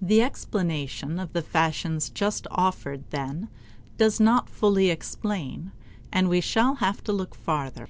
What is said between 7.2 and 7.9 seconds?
farther.